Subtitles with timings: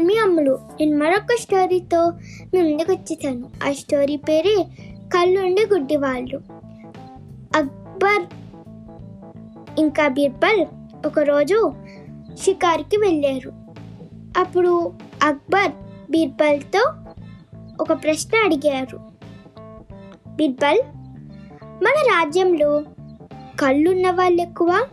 [0.00, 2.12] అమ్ములు నేను మరొక స్టోరీతో
[2.54, 4.66] మీ ముందుకు వచ్చేసాను ఆ స్టోరీ పేరే
[5.14, 6.40] కళ్ళుండి గుడ్డి వాళ్ళు
[7.56, 8.22] అక్బర్
[9.78, 10.66] ఇంకా బీర్బల్
[11.06, 11.72] ఒకరోజు
[12.42, 13.52] షికార్కి వెళ్ళారు.
[14.38, 14.92] అప్పుడు
[15.22, 15.72] అక్బర్
[16.10, 16.92] బీర్బల్తో
[17.80, 19.00] ఒక ప్రశ్న అడిగారు.
[20.34, 20.78] బీర్బల్
[21.84, 22.84] మన రాజ్యంలో
[23.60, 24.86] కళ్ళున్న వాళ్ళు ఎక్కువ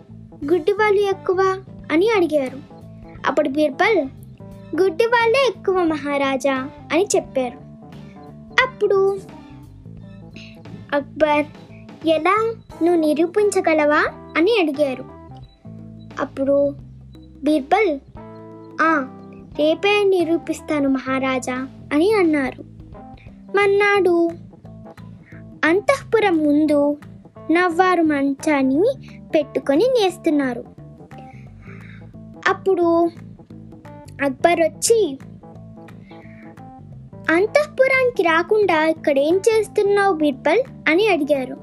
[0.54, 2.58] గుడ్డి వాళ్ళు ఎక్కువ అని అడిగారు.
[3.28, 4.08] అప్పుడు బీర్బల్
[4.76, 7.58] గుడ్డి వాళ్ళే ఎక్కువ మహారాజా అని చెప్పారు.
[8.66, 9.20] అప్పుడు
[10.94, 11.46] అక్బర్
[12.08, 12.54] ఎలా
[12.84, 14.04] నువ్వు నిరూపించగలవా?
[14.38, 15.06] అని అడిగారు.
[16.20, 16.75] అప్పుడు
[17.44, 18.00] బీర్బల్
[18.82, 19.08] ఆ
[19.60, 22.64] రేపే నిరూపిస్తాను మహారాజా అని అన్నారు.
[23.56, 24.30] మన్నాడు
[25.66, 26.97] అంతఃపురం ముందు
[27.52, 28.84] నవ్వారు మంచాన్ని
[29.36, 30.64] పెట్టుకొని నేస్తున్నారు.
[32.47, 33.09] అప్పుడు
[34.23, 35.19] అక్బర్ వచ్చి
[37.29, 40.63] అంతఃపురానికి రాకుండా ఇక్కడ ఏం చేస్తున్నావు బీర్బల్?
[40.89, 41.53] అని అడిగారు.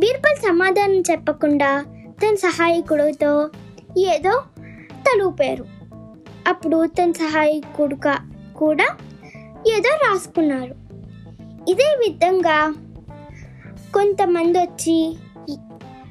[0.00, 3.50] బీర్బల్ సమాధానం చెప్పకుండా తన సహాయకుడితో
[3.98, 4.42] ఏదో
[5.00, 5.64] తలూపారు.
[6.48, 7.96] అప్పుడు తన సహాయకుడు
[8.58, 8.96] కూడా
[9.76, 10.74] ఏదో రాసుకున్నారు.
[11.70, 12.74] ఇదే విధంగా
[13.94, 15.16] కొంతమంది వచ్చి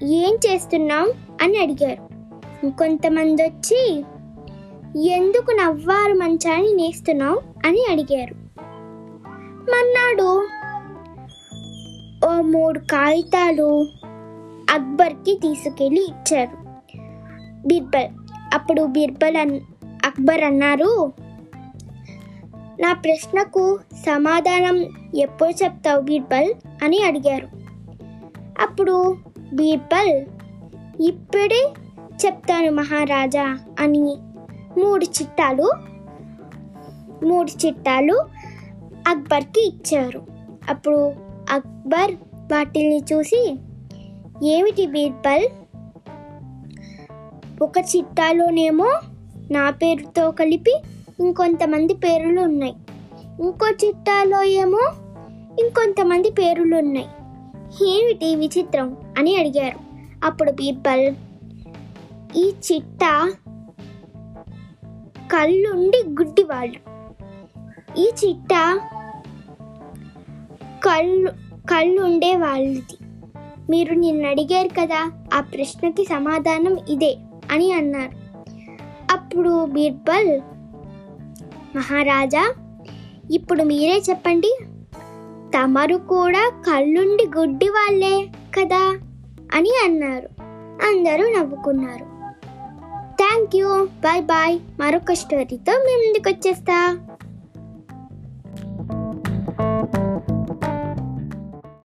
[0.03, 1.11] ఏం చేస్తున్నాం
[1.41, 2.09] అని అడిగారు.
[2.69, 4.03] కొంతమంది వచ్చి
[4.97, 8.33] ఎందుకు నవ్వారు మంచాన్ని నేస్తున్నావు అని అడిగారు.
[9.61, 10.47] మన్నాడు
[12.27, 13.87] ఓ మూడు కాగితాలు
[14.73, 16.57] అక్బర్కి తీసుకెళ్ళి ఇచ్చారు.
[17.67, 18.07] బీర్బల్
[18.53, 19.59] అప్పుడు బీర్బల్ అన్
[20.05, 21.13] అక్బర్ అన్నారు
[22.79, 26.53] నా ప్రశ్నకు సమాధానం ఎప్పుడు చెప్తావు బీర్బల్?
[26.83, 27.47] అని అడిగారు.
[28.61, 29.15] అప్పుడు
[29.53, 30.25] బీర్బల్
[31.01, 31.73] ఇప్పుడే
[32.25, 34.17] చెప్తాను మహారాజా అని
[34.79, 35.73] మూడు చిట్టాలు
[37.25, 38.25] మూడు చిట్టాలు
[39.07, 40.27] అక్బర్కి ఇచ్చారు.
[40.69, 41.13] అప్పుడు
[41.51, 42.11] అక్బర్
[42.53, 43.59] వాటిని చూసి
[44.43, 45.49] ఏమిటి బీర్బల్?
[47.61, 48.99] ఒక చిట్టాలోనేమో
[49.51, 50.81] నా పేరుతో కలిపి
[51.19, 52.73] ఇంకొంతమంది పేర్లు ఉన్నాయి.
[53.41, 54.93] ఇంకో చిట్టాలో ఏమో
[55.59, 57.07] ఇంకొంతమంది పేర్లు ఉన్నాయి.
[57.87, 58.97] ఏమిటి విచిత్రం?
[59.17, 59.79] అని అడిగారు.
[60.25, 61.15] అప్పుడు బీర్బల్
[62.35, 63.33] ఈ చిట్టా
[65.31, 66.79] కళ్ళుండి గుడ్డివాళ్ళు
[67.97, 68.81] ఈ చిట్టా
[70.83, 71.31] కళ్ళు
[71.71, 72.97] కళ్ళు ఉండే వాళ్ళది.
[73.69, 77.17] మీరు నిన్ను అడిగారు కదా ఆ ప్రశ్నకి సమాధానం ఇదే
[77.51, 78.11] అని అన్నారు.
[79.11, 80.41] అప్పుడు బీర్బల్
[81.75, 82.53] మహారాజా
[83.31, 84.59] ఇప్పుడు మీరే చెప్పండి.
[85.57, 88.27] తమరు కూడా కళ్ళుండి గుడ్డి వాళ్ళే
[88.59, 88.99] కదా
[89.53, 90.29] అని అన్నారు.
[90.87, 92.18] అందరూ నవ్వుకున్నారు.
[93.19, 93.69] థ్యాంక్ యూ
[94.03, 96.77] బాయ్ బాయ్ మరొక స్టోరీతో మేము ముందుకు వచ్చేస్తా.